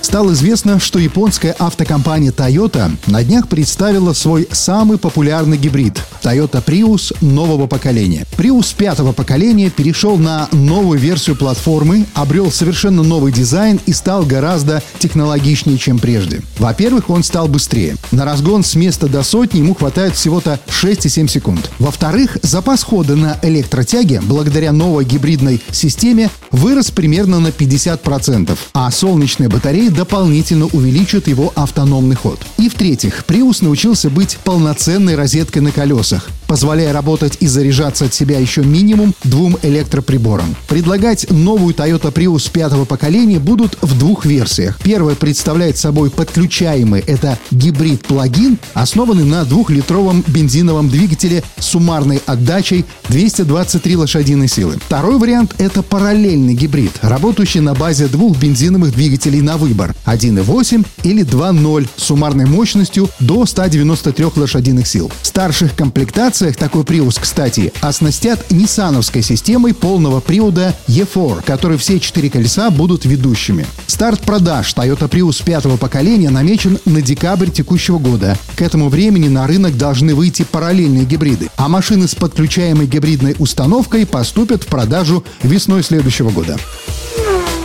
[0.00, 7.14] Стало известно, что японская автокомпания Toyota на днях представила свой самый популярный гибрид– Toyota Prius
[7.20, 8.26] нового поколения.
[8.36, 14.82] Prius пятого поколения перешел на новую версию платформы, обрел совершенно новый дизайн и стал гораздо
[14.98, 16.42] технологичнее, чем прежде.
[16.58, 17.96] Во-первых, он стал быстрее.
[18.12, 21.70] На разгон с места до сотни ему хватает всего-то 6,7 секунд.
[21.78, 29.48] Во-вторых, запас хода на электротяге, благодаря новой гибридной системе, вырос примерно на 50%, а солнечная
[29.48, 32.40] батарея дополнительно увеличат его автономный ход.
[32.58, 38.12] И в-третьих, Prius научился быть полноценной розеткой на колесах, курсах позволяя работать и заряжаться от
[38.12, 40.54] себя еще минимум двум электроприборам.
[40.68, 44.78] Предлагать новую Toyota Prius пятого поколения будут в двух версиях.
[44.82, 53.96] Первая представляет собой подключаемый, это гибрид-плагин, основанный на двухлитровом бензиновом двигателе с суммарной отдачей 223
[53.96, 54.78] лошадиной силы.
[54.84, 60.86] Второй вариант– это параллельный гибрид, работающий на базе двух бензиновых двигателей на выбор выбор 1.8
[61.04, 65.10] или 2.0 с суммарной мощностью до 193 лошадиных сил.
[65.22, 72.30] В старших комплектациях такой Prius, кстати, оснастят ниссановской системой полного привода E4, который все четыре
[72.30, 73.66] колеса будут ведущими.
[73.86, 78.36] Старт продаж Toyota Prius пятого поколения намечен на декабрь текущего года.
[78.56, 84.06] К этому времени на рынок должны выйти параллельные гибриды, а машины с подключаемой гибридной установкой
[84.06, 86.56] поступят в продажу весной следующего года.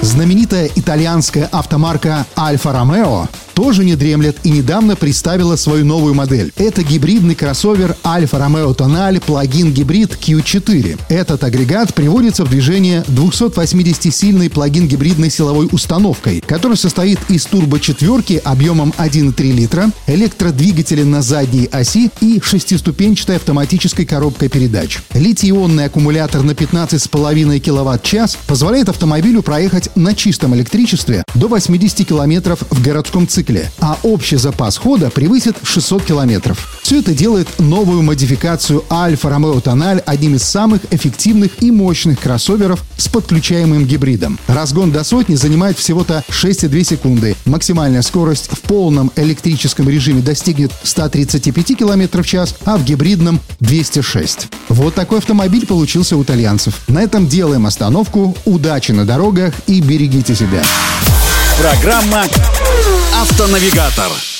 [0.00, 6.52] Знаменитая итальянская автомарка Альфа Ромео тоже не дремлет и недавно представила свою новую модель.
[6.56, 10.98] Это гибридный кроссовер Alfa Romeo Tonale плагин гибрид Q4.
[11.08, 18.92] Этот агрегат приводится в движение 280-сильной плагин гибридной силовой установкой, который состоит из турбо-четверки объемом
[18.98, 24.98] 1,3 литра, электродвигателя на задней оси и шестиступенчатой автоматической коробкой передач.
[25.14, 32.82] Литий-ионный аккумулятор на 15,5 кВт-час позволяет автомобилю проехать на чистом электричестве до 80 км в
[32.82, 36.78] городском цикле цикле, а общий запас хода превысит 600 километров.
[36.82, 42.82] Все это делает новую модификацию Альфа Ромео Тональ одним из самых эффективных и мощных кроссоверов
[42.96, 44.38] с подключаемым гибридом.
[44.46, 47.36] Разгон до сотни занимает всего-то 6,2 секунды.
[47.44, 54.48] Максимальная скорость в полном электрическом режиме достигнет 135 км в час, а в гибридном 206.
[54.68, 56.80] Вот такой автомобиль получился у итальянцев.
[56.88, 58.36] На этом делаем остановку.
[58.44, 60.62] Удачи на дорогах и берегите себя.
[61.58, 62.24] Программа
[63.20, 64.33] «Автонавигатор».